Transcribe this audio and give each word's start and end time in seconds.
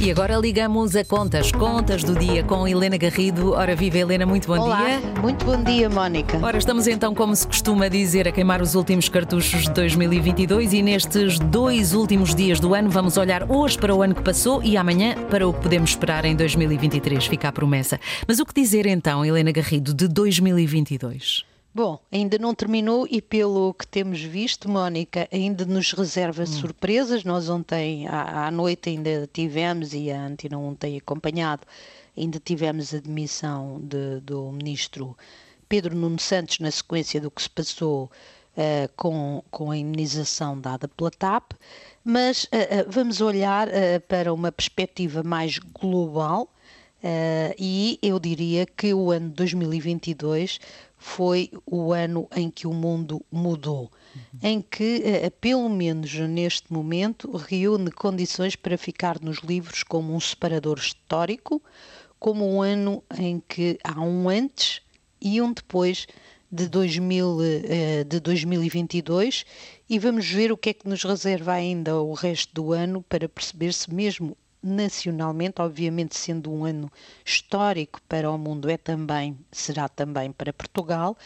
E 0.00 0.10
agora 0.10 0.34
ligamos 0.38 0.96
a 0.96 1.04
contas, 1.04 1.52
contas 1.52 2.02
do 2.02 2.18
dia 2.18 2.42
com 2.42 2.66
Helena 2.66 2.96
Garrido. 2.96 3.52
Ora, 3.52 3.76
viva 3.76 3.98
Helena, 3.98 4.24
muito 4.24 4.46
bom 4.48 4.58
Olá, 4.58 4.82
dia. 4.82 5.00
muito 5.20 5.44
bom 5.44 5.62
dia, 5.62 5.90
Mónica. 5.90 6.38
Ora, 6.42 6.56
estamos 6.56 6.86
então, 6.86 7.14
como 7.14 7.36
se 7.36 7.46
costuma 7.46 7.86
dizer, 7.86 8.26
a 8.26 8.32
queimar 8.32 8.62
os 8.62 8.74
últimos 8.74 9.10
cartuchos 9.10 9.64
de 9.64 9.72
2022 9.72 10.72
e 10.72 10.80
nestes 10.80 11.38
dois 11.38 11.92
últimos 11.92 12.34
dias 12.34 12.58
do 12.58 12.74
ano 12.74 12.88
vamos 12.88 13.18
olhar 13.18 13.50
hoje 13.50 13.76
para 13.76 13.94
o 13.94 14.00
ano 14.00 14.14
que 14.14 14.22
passou 14.22 14.62
e 14.62 14.74
amanhã 14.74 15.16
para 15.28 15.46
o 15.46 15.52
que 15.52 15.60
podemos 15.60 15.90
esperar 15.90 16.24
em 16.24 16.34
2023. 16.34 17.26
Fica 17.26 17.48
a 17.48 17.52
promessa. 17.52 18.00
Mas 18.26 18.38
o 18.40 18.46
que 18.46 18.54
dizer 18.54 18.86
então, 18.86 19.22
Helena 19.22 19.52
Garrido, 19.52 19.92
de 19.92 20.08
2022? 20.08 21.49
Bom, 21.80 21.98
ainda 22.12 22.36
não 22.36 22.54
terminou 22.54 23.06
e 23.10 23.22
pelo 23.22 23.72
que 23.72 23.86
temos 23.86 24.20
visto, 24.20 24.68
Mónica, 24.68 25.26
ainda 25.32 25.64
nos 25.64 25.92
reserva 25.92 26.42
hum. 26.42 26.46
surpresas. 26.46 27.24
Nós 27.24 27.48
ontem 27.48 28.06
à, 28.06 28.48
à, 28.48 28.50
noite 28.50 28.90
ainda 28.90 29.26
tivemos, 29.32 29.94
e 29.94 30.10
a 30.10 30.26
Antina 30.26 30.58
ontem 30.58 30.98
acompanhado, 30.98 31.62
ainda 32.14 32.38
tivemos 32.38 32.92
a 32.92 32.98
demissão 32.98 33.80
de, 33.80 34.20
do 34.20 34.52
ministro 34.52 35.16
Pedro 35.70 35.96
Nuno 35.96 36.20
Santos 36.20 36.58
na 36.58 36.70
sequência 36.70 37.18
do 37.18 37.30
que 37.30 37.40
se 37.40 37.48
passou 37.48 38.10
uh, 38.58 38.92
com, 38.94 39.42
com 39.50 39.70
a 39.70 39.78
imunização 39.78 40.60
dada 40.60 40.86
pela 40.86 41.10
TAP, 41.10 41.52
mas 42.04 42.44
uh, 42.44 42.48
uh, 42.48 42.90
vamos 42.90 43.22
olhar 43.22 43.68
para 44.06 44.34
uma 44.34 44.52
perspectiva 44.52 45.22
mais 45.22 45.58
global 45.58 46.46
Uh, 47.02 47.56
e 47.58 47.98
eu 48.02 48.20
diria 48.20 48.66
que 48.66 48.92
o 48.92 49.10
ano 49.10 49.30
2022 49.30 50.60
foi 51.02 51.50
o 51.64 51.94
ano 51.94 52.28
em 52.36 52.50
que 52.50 52.66
o 52.66 52.74
mundo 52.74 53.24
mudou, 53.32 53.90
uhum. 54.14 54.40
em 54.42 54.60
que, 54.60 54.98
uh, 54.98 55.30
pelo 55.40 55.66
menos 55.70 56.14
neste 56.14 56.70
momento, 56.70 57.34
reúne 57.38 57.90
condições 57.90 58.54
para 58.54 58.76
ficar 58.76 59.18
nos 59.18 59.38
livros 59.38 59.82
como 59.82 60.14
um 60.14 60.20
separador 60.20 60.78
histórico, 60.78 61.62
como 62.18 62.46
um 62.46 62.60
ano 62.60 63.02
em 63.18 63.42
que 63.48 63.78
há 63.82 63.98
um 63.98 64.28
antes 64.28 64.82
e 65.22 65.40
um 65.40 65.54
depois 65.54 66.06
de, 66.52 66.68
2000, 66.68 67.26
uh, 67.28 68.04
de 68.06 68.20
2022 68.20 69.46
e 69.88 69.98
vamos 69.98 70.28
ver 70.28 70.52
o 70.52 70.56
que 70.56 70.68
é 70.68 70.74
que 70.74 70.86
nos 70.86 71.02
reserva 71.02 71.54
ainda 71.54 71.98
o 71.98 72.12
resto 72.12 72.52
do 72.52 72.72
ano 72.74 73.02
para 73.08 73.26
perceber 73.26 73.72
se 73.72 73.92
mesmo 73.92 74.36
nacionalmente, 74.62 75.60
obviamente 75.60 76.16
sendo 76.16 76.52
um 76.52 76.64
ano 76.64 76.90
histórico 77.24 78.00
para 78.08 78.30
o 78.30 78.36
mundo, 78.36 78.68
é 78.68 78.76
também, 78.76 79.38
será 79.50 79.88
também 79.88 80.32
para 80.32 80.52
Portugal, 80.52 81.16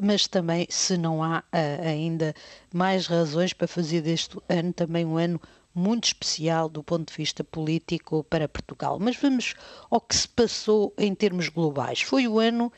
mas 0.00 0.26
também 0.26 0.66
se 0.70 0.96
não 0.96 1.22
há 1.22 1.40
uh, 1.40 1.86
ainda 1.86 2.34
mais 2.72 3.06
razões 3.06 3.52
para 3.52 3.68
fazer 3.68 4.02
deste 4.02 4.38
ano 4.48 4.72
também 4.72 5.04
um 5.04 5.16
ano 5.16 5.40
muito 5.74 6.04
especial 6.04 6.68
do 6.68 6.82
ponto 6.82 7.10
de 7.10 7.16
vista 7.16 7.44
político 7.44 8.24
para 8.24 8.48
Portugal. 8.48 8.98
Mas 8.98 9.16
vamos 9.16 9.54
ao 9.90 10.00
que 10.00 10.16
se 10.16 10.28
passou 10.28 10.92
em 10.98 11.14
termos 11.14 11.48
globais. 11.48 12.00
Foi 12.00 12.26
o 12.26 12.38
ano 12.38 12.72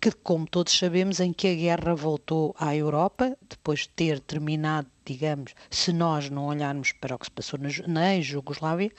que, 0.00 0.12
como 0.12 0.46
todos 0.46 0.76
sabemos, 0.76 1.18
em 1.18 1.32
que 1.32 1.48
a 1.48 1.54
guerra 1.54 1.94
voltou 1.94 2.54
à 2.58 2.76
Europa, 2.76 3.36
depois 3.48 3.80
de 3.80 3.88
ter 3.88 4.20
terminado, 4.20 4.88
digamos, 5.04 5.54
se 5.70 5.92
nós 5.92 6.30
não 6.30 6.46
olharmos 6.46 6.92
para 6.92 7.14
o 7.14 7.18
que 7.18 7.26
se 7.26 7.30
passou 7.30 7.58
na, 7.58 7.68
na 7.86 8.20
Jugoslávia, 8.20 8.90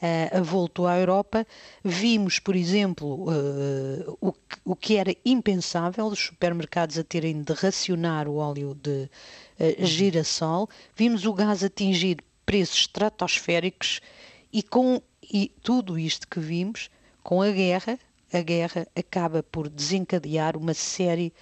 uh, 0.00 0.44
voltou 0.44 0.86
à 0.86 0.98
Europa. 0.98 1.46
Vimos, 1.84 2.38
por 2.38 2.56
exemplo, 2.56 3.28
uh, 3.28 4.18
o, 4.20 4.34
o 4.64 4.76
que 4.76 4.96
era 4.96 5.14
impensável, 5.24 6.06
os 6.06 6.18
supermercados 6.18 6.98
a 6.98 7.04
terem 7.04 7.42
de 7.42 7.52
racionar 7.52 8.28
o 8.28 8.36
óleo 8.36 8.74
de 8.74 9.08
uh, 9.60 9.86
girassol. 9.86 10.68
Vimos 10.96 11.24
o 11.24 11.32
gás 11.32 11.62
atingir 11.62 12.18
preços 12.44 12.80
estratosféricos 12.80 14.00
e 14.52 14.62
com 14.62 15.00
e 15.32 15.50
tudo 15.62 15.98
isto 15.98 16.28
que 16.28 16.40
vimos, 16.40 16.90
com 17.22 17.40
a 17.40 17.50
guerra, 17.50 17.98
a 18.32 18.40
guerra 18.42 18.86
acaba 18.94 19.42
por 19.42 19.68
desencadear 19.68 20.56
uma 20.56 20.74
série 20.74 21.32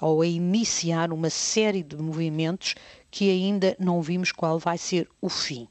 ou 0.00 0.22
a 0.22 0.26
iniciar 0.26 1.12
uma 1.12 1.30
série 1.30 1.82
de 1.82 1.96
movimentos 1.96 2.74
que 3.10 3.30
ainda 3.30 3.76
não 3.78 4.00
vimos 4.00 4.32
qual 4.32 4.58
vai 4.58 4.78
ser 4.78 5.08
o 5.20 5.28
fim. 5.28 5.68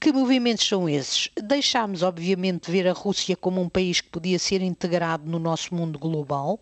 Que 0.00 0.12
movimentos 0.12 0.66
são 0.66 0.88
esses? 0.88 1.30
Deixámos, 1.36 2.02
obviamente, 2.02 2.70
ver 2.70 2.88
a 2.88 2.92
Rússia 2.92 3.36
como 3.36 3.60
um 3.60 3.68
país 3.68 4.00
que 4.00 4.08
podia 4.08 4.38
ser 4.38 4.60
integrado 4.60 5.30
no 5.30 5.38
nosso 5.38 5.74
mundo 5.74 5.98
global 5.98 6.58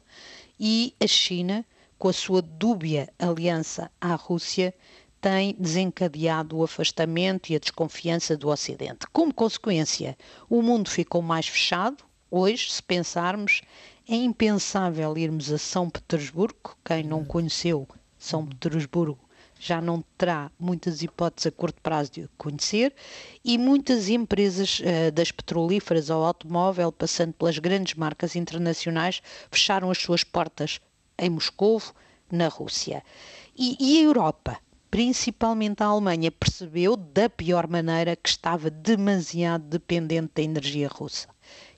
e 0.58 0.94
a 1.02 1.06
China, 1.06 1.64
com 1.98 2.08
a 2.08 2.12
sua 2.12 2.42
dúbia 2.42 3.08
aliança 3.18 3.90
à 4.00 4.14
Rússia, 4.14 4.74
tem 5.20 5.54
desencadeado 5.58 6.58
o 6.58 6.64
afastamento 6.64 7.50
e 7.50 7.56
a 7.56 7.58
desconfiança 7.58 8.36
do 8.36 8.48
Ocidente. 8.48 9.06
Como 9.12 9.32
consequência, 9.32 10.16
o 10.48 10.60
mundo 10.60 10.90
ficou 10.90 11.22
mais 11.22 11.46
fechado, 11.46 12.04
Hoje, 12.30 12.70
se 12.70 12.80
pensarmos, 12.80 13.60
é 14.10 14.16
impensável 14.16 15.16
irmos 15.16 15.52
a 15.52 15.58
São 15.58 15.88
Petersburgo. 15.88 16.76
Quem 16.84 17.04
não 17.04 17.24
conheceu 17.24 17.86
São 18.18 18.44
Petersburgo 18.44 19.20
já 19.56 19.80
não 19.80 20.02
terá 20.18 20.50
muitas 20.58 21.00
hipóteses 21.00 21.46
a 21.46 21.52
curto 21.52 21.80
prazo 21.80 22.10
de 22.10 22.28
conhecer 22.36 22.92
e 23.44 23.56
muitas 23.56 24.08
empresas 24.08 24.80
uh, 24.80 25.12
das 25.12 25.30
petrolíferas 25.30 26.10
ao 26.10 26.24
automóvel, 26.24 26.90
passando 26.90 27.34
pelas 27.34 27.56
grandes 27.60 27.94
marcas 27.94 28.34
internacionais, 28.34 29.22
fecharam 29.48 29.92
as 29.92 29.98
suas 29.98 30.24
portas 30.24 30.80
em 31.16 31.30
Moscou, 31.30 31.80
na 32.32 32.48
Rússia. 32.48 33.04
E, 33.56 33.76
e 33.78 34.00
a 34.00 34.02
Europa, 34.02 34.58
principalmente 34.90 35.84
a 35.84 35.86
Alemanha, 35.86 36.32
percebeu 36.32 36.96
da 36.96 37.30
pior 37.30 37.68
maneira 37.68 38.16
que 38.16 38.28
estava 38.28 38.70
demasiado 38.70 39.68
dependente 39.68 40.32
da 40.34 40.42
energia 40.42 40.88
russa 40.88 41.28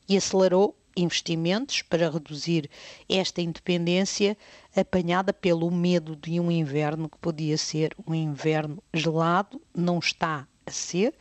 e 0.09 0.17
acelerou 0.17 0.77
investimentos 0.97 1.83
para 1.83 2.11
reduzir 2.11 2.69
esta 3.09 3.41
independência 3.41 4.37
apanhada 4.75 5.33
pelo 5.33 5.71
medo 5.71 6.17
de 6.17 6.39
um 6.39 6.51
inverno 6.51 7.09
que 7.09 7.19
podia 7.19 7.57
ser 7.57 7.95
um 8.07 8.15
inverno 8.15 8.83
gelado, 8.93 9.61
não 9.75 9.99
está 9.99 10.47
a 10.67 10.71
ser. 10.71 11.15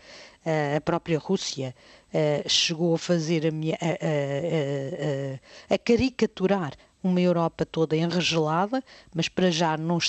a 0.75 0.81
própria 0.81 1.19
Rússia 1.19 1.75
chegou 2.47 2.95
a 2.95 2.97
fazer 2.97 3.45
a, 3.45 3.49
a, 3.49 5.71
a, 5.71 5.75
a 5.75 5.77
caricaturar 5.77 6.73
uma 7.03 7.19
Europa 7.19 7.65
toda 7.65 7.95
enregelada, 7.95 8.83
mas 9.13 9.27
para 9.27 9.49
já 9.49 9.77
não, 9.77 9.99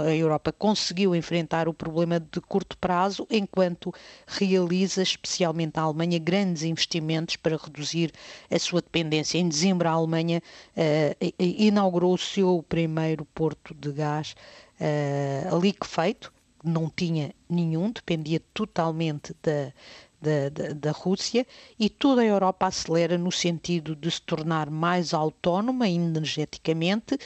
a 0.00 0.14
Europa 0.14 0.52
conseguiu 0.52 1.14
enfrentar 1.14 1.68
o 1.68 1.74
problema 1.74 2.20
de 2.20 2.40
curto 2.40 2.76
prazo, 2.76 3.26
enquanto 3.30 3.92
realiza, 4.26 5.02
especialmente 5.02 5.78
a 5.78 5.82
Alemanha, 5.82 6.18
grandes 6.18 6.62
investimentos 6.62 7.36
para 7.36 7.56
reduzir 7.56 8.12
a 8.50 8.58
sua 8.58 8.80
dependência. 8.80 9.38
Em 9.38 9.48
dezembro, 9.48 9.88
a 9.88 9.92
Alemanha 9.92 10.42
uh, 10.76 11.34
inaugurou 11.38 12.14
o 12.14 12.18
seu 12.18 12.64
primeiro 12.68 13.24
porto 13.24 13.74
de 13.74 13.92
gás 13.92 14.34
uh, 14.80 15.58
liquefeito, 15.58 16.32
não 16.62 16.88
tinha 16.88 17.34
nenhum, 17.48 17.90
dependia 17.90 18.40
totalmente 18.54 19.34
da, 19.42 19.72
da, 20.22 20.48
da, 20.48 20.72
da, 20.74 20.90
Rússia 20.92 21.44
e 21.78 21.90
toda 21.90 22.22
a 22.22 22.24
Europa 22.24 22.66
acelera 22.66 23.18
no 23.18 23.32
sentido 23.32 23.96
de 23.96 24.10
se 24.10 24.22
tornar 24.22 24.70
mais 24.70 25.12
autónoma 25.12 25.88
energeticamente, 25.88 27.18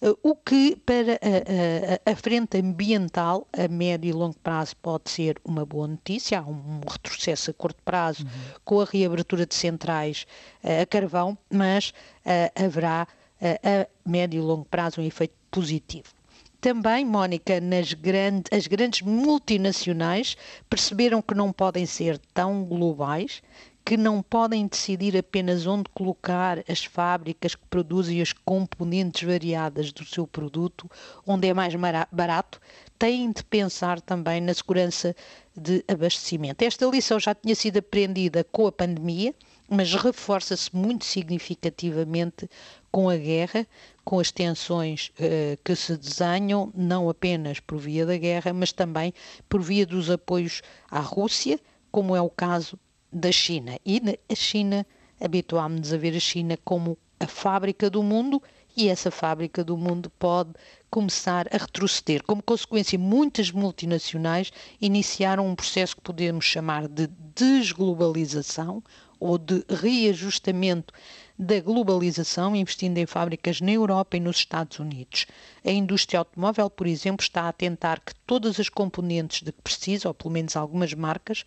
eh, 0.00 0.14
o 0.22 0.34
que 0.34 0.74
para 0.76 1.12
a, 1.14 2.10
a, 2.10 2.12
a, 2.12 2.16
frente 2.16 2.58
ambiental 2.58 3.46
a 3.52 3.68
médio 3.68 4.08
e 4.08 4.12
longo 4.12 4.38
prazo 4.38 4.74
pode 4.76 5.10
ser 5.10 5.38
uma 5.44 5.66
boa 5.66 5.86
notícia, 5.86 6.40
há 6.40 6.42
um 6.42 6.80
retrocesso 6.88 7.50
a 7.50 7.54
curto 7.54 7.82
prazo 7.84 8.24
uhum. 8.24 8.30
com 8.64 8.80
a 8.80 8.84
reabertura 8.84 9.44
de 9.44 9.54
centrais 9.54 10.26
eh, 10.64 10.80
a 10.80 10.86
carvão, 10.86 11.36
mas 11.50 11.90
uh, 12.24 12.64
haverá 12.64 13.06
a 13.40 13.86
médio 14.04 14.38
e 14.38 14.42
longo 14.42 14.64
prazo 14.64 15.00
um 15.00 15.04
efeito 15.04 15.34
positivo. 15.48 16.17
Também, 16.60 17.04
Mónica, 17.04 17.60
nas 17.60 17.92
grande, 17.92 18.44
as 18.50 18.66
grandes 18.66 19.02
multinacionais 19.02 20.36
perceberam 20.68 21.22
que 21.22 21.32
não 21.32 21.52
podem 21.52 21.86
ser 21.86 22.18
tão 22.34 22.64
globais, 22.64 23.40
que 23.84 23.96
não 23.96 24.20
podem 24.20 24.66
decidir 24.66 25.16
apenas 25.16 25.68
onde 25.68 25.84
colocar 25.94 26.62
as 26.68 26.84
fábricas 26.84 27.54
que 27.54 27.64
produzem 27.70 28.20
as 28.20 28.32
componentes 28.32 29.22
variadas 29.22 29.92
do 29.92 30.04
seu 30.04 30.26
produto, 30.26 30.90
onde 31.24 31.46
é 31.46 31.54
mais 31.54 31.74
barato, 32.10 32.60
têm 32.98 33.30
de 33.30 33.44
pensar 33.44 34.00
também 34.00 34.40
na 34.40 34.52
segurança 34.52 35.14
de 35.56 35.84
abastecimento. 35.86 36.62
Esta 36.62 36.84
lição 36.86 37.20
já 37.20 37.36
tinha 37.36 37.54
sido 37.54 37.78
aprendida 37.78 38.42
com 38.42 38.66
a 38.66 38.72
pandemia, 38.72 39.32
mas 39.68 39.94
reforça-se 39.94 40.74
muito 40.74 41.04
significativamente 41.04 42.48
com 42.90 43.08
a 43.08 43.16
guerra, 43.16 43.66
com 44.04 44.18
as 44.18 44.32
tensões 44.32 45.12
uh, 45.20 45.58
que 45.62 45.76
se 45.76 45.96
desenham, 45.96 46.72
não 46.74 47.10
apenas 47.10 47.60
por 47.60 47.78
via 47.78 48.06
da 48.06 48.16
guerra, 48.16 48.52
mas 48.52 48.72
também 48.72 49.12
por 49.48 49.60
via 49.60 49.84
dos 49.84 50.10
apoios 50.10 50.62
à 50.90 51.00
Rússia, 51.00 51.60
como 51.92 52.16
é 52.16 52.20
o 52.20 52.30
caso 52.30 52.78
da 53.12 53.30
China. 53.30 53.78
E 53.84 54.00
a 54.28 54.34
China, 54.34 54.86
habituámos-nos 55.20 55.92
a 55.92 55.96
ver 55.98 56.16
a 56.16 56.20
China 56.20 56.58
como 56.64 56.96
a 57.20 57.26
fábrica 57.26 57.90
do 57.90 58.02
mundo 58.02 58.42
e 58.76 58.88
essa 58.88 59.10
fábrica 59.10 59.64
do 59.64 59.76
mundo 59.76 60.08
pode 60.18 60.50
começar 60.88 61.48
a 61.52 61.58
retroceder. 61.58 62.22
Como 62.22 62.40
consequência, 62.40 62.96
muitas 62.96 63.50
multinacionais 63.50 64.52
iniciaram 64.80 65.48
um 65.48 65.56
processo 65.56 65.96
que 65.96 66.02
podemos 66.02 66.44
chamar 66.44 66.86
de 66.86 67.08
desglobalização 67.34 68.82
ou 69.18 69.38
de 69.38 69.64
reajustamento 69.68 70.92
da 71.38 71.60
globalização, 71.60 72.56
investindo 72.56 72.98
em 72.98 73.06
fábricas 73.06 73.60
na 73.60 73.70
Europa 73.70 74.16
e 74.16 74.20
nos 74.20 74.38
Estados 74.38 74.80
Unidos. 74.80 75.26
A 75.64 75.70
indústria 75.70 76.18
automóvel, 76.18 76.68
por 76.68 76.86
exemplo, 76.86 77.22
está 77.22 77.48
a 77.48 77.52
tentar 77.52 78.00
que 78.00 78.12
todas 78.26 78.58
as 78.58 78.68
componentes 78.68 79.42
de 79.42 79.52
que 79.52 79.62
precisa, 79.62 80.08
ou 80.08 80.14
pelo 80.14 80.32
menos 80.32 80.56
algumas 80.56 80.92
marcas, 80.94 81.44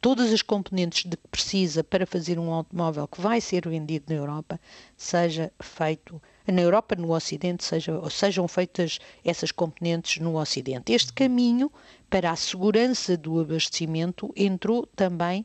todas 0.00 0.32
as 0.32 0.42
componentes 0.42 1.08
de 1.08 1.16
que 1.16 1.28
precisa 1.28 1.84
para 1.84 2.06
fazer 2.06 2.38
um 2.38 2.52
automóvel 2.52 3.06
que 3.06 3.20
vai 3.20 3.40
ser 3.40 3.68
vendido 3.68 4.06
na 4.08 4.16
Europa, 4.16 4.60
seja 4.96 5.52
feito 5.60 6.20
na 6.46 6.62
Europa, 6.62 6.96
no 6.96 7.12
Ocidente, 7.12 7.64
seja, 7.64 7.92
sejam 8.10 8.48
feitas 8.48 8.98
essas 9.24 9.52
componentes 9.52 10.20
no 10.22 10.36
Ocidente. 10.36 10.92
Este 10.92 11.12
caminho 11.12 11.70
para 12.08 12.30
a 12.30 12.36
segurança 12.36 13.16
do 13.16 13.38
abastecimento 13.38 14.32
entrou 14.34 14.86
também 14.96 15.44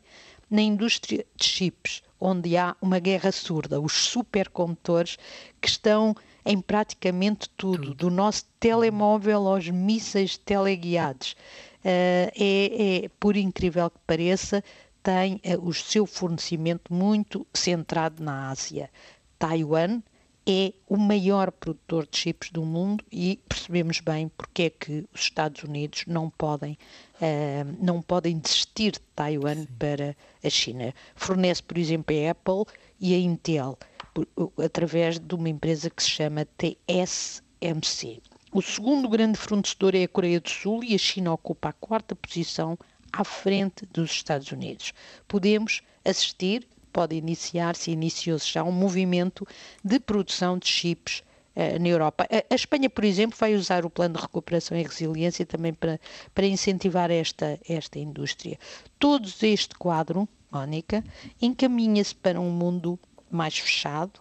na 0.53 0.61
indústria 0.61 1.25
de 1.35 1.45
chips, 1.47 2.03
onde 2.21 2.55
há 2.55 2.75
uma 2.79 2.99
guerra 2.99 3.31
surda, 3.31 3.81
os 3.81 3.93
supercondutores 3.93 5.17
que 5.59 5.67
estão 5.67 6.15
em 6.45 6.61
praticamente 6.61 7.49
tudo, 7.57 7.87
tudo. 7.87 7.95
do 7.95 8.11
nosso 8.11 8.45
telemóvel 8.59 9.47
aos 9.47 9.67
mísseis 9.67 10.37
teleguiados. 10.37 11.31
Uh, 11.79 12.29
é, 12.35 13.03
é, 13.05 13.09
por 13.19 13.35
incrível 13.35 13.89
que 13.89 13.97
pareça, 14.05 14.63
tem 15.01 15.41
uh, 15.43 15.67
o 15.67 15.73
seu 15.73 16.05
fornecimento 16.05 16.93
muito 16.93 17.47
centrado 17.51 18.23
na 18.23 18.51
Ásia. 18.51 18.91
Taiwan 19.39 20.03
é 20.45 20.73
o 20.87 20.97
maior 20.97 21.51
produtor 21.51 22.07
de 22.09 22.17
chips 22.17 22.51
do 22.51 22.63
mundo 22.63 23.03
e 23.11 23.39
percebemos 23.47 23.99
bem 23.99 24.29
porque 24.37 24.63
é 24.63 24.69
que 24.69 25.05
os 25.13 25.21
Estados 25.21 25.63
Unidos 25.63 26.03
não 26.05 26.29
podem, 26.29 26.77
uh, 27.15 27.77
não 27.79 28.01
podem 28.01 28.37
desistir 28.37 28.91
de 28.91 28.99
Taiwan 29.15 29.55
Sim. 29.55 29.67
para 29.79 30.15
a 30.43 30.49
China. 30.49 30.93
Fornece, 31.15 31.63
por 31.63 31.77
exemplo, 31.77 32.15
a 32.15 32.31
Apple 32.31 32.73
e 32.99 33.13
a 33.13 33.17
Intel 33.17 33.77
por, 34.13 34.27
através 34.63 35.17
de 35.17 35.33
uma 35.35 35.49
empresa 35.49 35.89
que 35.89 36.03
se 36.03 36.09
chama 36.09 36.45
TSMC. 36.57 38.21
O 38.51 38.61
segundo 38.61 39.09
grande 39.09 39.37
fornecedor 39.37 39.95
é 39.95 40.03
a 40.03 40.07
Coreia 40.07 40.39
do 40.39 40.49
Sul 40.49 40.83
e 40.83 40.93
a 40.93 40.97
China 40.97 41.33
ocupa 41.33 41.69
a 41.69 41.73
quarta 41.73 42.15
posição 42.15 42.77
à 43.11 43.23
frente 43.23 43.85
dos 43.87 44.11
Estados 44.11 44.51
Unidos. 44.51 44.93
Podemos 45.27 45.81
assistir 46.05 46.67
pode 46.93 47.15
iniciar-se, 47.15 47.91
iniciou-se 47.91 48.53
já 48.53 48.63
um 48.63 48.71
movimento 48.71 49.45
de 49.83 49.99
produção 49.99 50.57
de 50.57 50.67
chips 50.67 51.23
uh, 51.55 51.79
na 51.79 51.87
Europa. 51.87 52.27
A, 52.49 52.55
Espanha, 52.55 52.89
por 52.89 53.03
exemplo, 53.03 53.35
vai 53.37 53.55
usar 53.55 53.85
o 53.85 53.89
plano 53.89 54.15
de 54.15 54.21
recuperação 54.21 54.77
e 54.77 54.83
resiliência 54.83 55.45
também 55.45 55.73
para, 55.73 55.99
para 56.33 56.45
incentivar 56.45 57.09
esta, 57.09 57.59
esta 57.67 57.97
indústria. 57.97 58.59
Todo 58.99 59.27
este 59.41 59.75
quadro, 59.75 60.29
Mónica, 60.51 61.03
encaminha-se 61.41 62.13
para 62.13 62.39
um 62.39 62.51
mundo 62.51 62.99
mais 63.31 63.57
fechado 63.57 64.19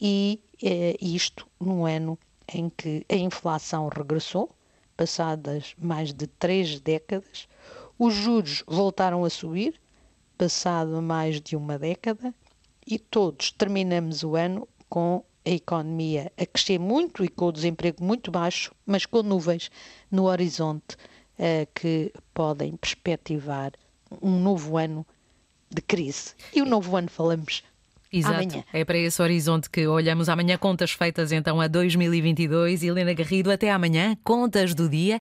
e 0.00 0.40
uh, 0.62 1.04
isto 1.04 1.46
num 1.60 1.84
ano 1.84 2.18
em 2.52 2.70
que 2.70 3.04
a 3.10 3.14
inflação 3.14 3.88
regressou, 3.88 4.50
passadas 4.96 5.74
mais 5.78 6.12
de 6.12 6.26
três 6.26 6.80
décadas, 6.80 7.46
os 7.98 8.14
juros 8.14 8.64
voltaram 8.66 9.24
a 9.24 9.30
subir, 9.30 9.78
passado 10.38 11.02
mais 11.02 11.40
de 11.40 11.56
uma 11.56 11.76
década 11.76 12.32
e 12.86 12.98
todos 12.98 13.50
terminamos 13.50 14.22
o 14.22 14.36
ano 14.36 14.66
com 14.88 15.24
a 15.44 15.50
economia 15.50 16.32
a 16.38 16.46
crescer 16.46 16.78
muito 16.78 17.24
e 17.24 17.28
com 17.28 17.46
o 17.46 17.52
desemprego 17.52 18.02
muito 18.04 18.30
baixo, 18.30 18.72
mas 18.86 19.04
com 19.04 19.22
nuvens 19.22 19.70
no 20.10 20.24
horizonte 20.26 20.94
uh, 21.38 21.68
que 21.74 22.12
podem 22.32 22.76
perspectivar 22.76 23.72
um 24.22 24.40
novo 24.40 24.78
ano 24.78 25.04
de 25.68 25.82
crise. 25.82 26.34
E 26.54 26.62
o 26.62 26.64
novo 26.64 26.96
ano 26.96 27.08
falamos 27.08 27.62
Exato. 28.10 28.34
Amanhã. 28.34 28.64
É 28.72 28.84
para 28.84 28.98
esse 28.98 29.20
horizonte 29.20 29.68
que 29.68 29.86
olhamos 29.86 30.28
amanhã. 30.28 30.56
Contas 30.56 30.92
feitas 30.92 31.30
então 31.30 31.60
a 31.60 31.68
2022. 31.68 32.82
Helena 32.82 33.12
Garrido, 33.12 33.50
até 33.50 33.70
amanhã. 33.70 34.16
Contas 34.24 34.74
do 34.74 34.88
dia. 34.88 35.16